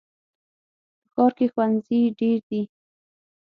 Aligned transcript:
په 1.03 1.07
ښار 1.13 1.31
کې 1.37 1.45
ښوونځي 1.53 1.99
ډېر 2.19 2.39
دي. 2.49 2.61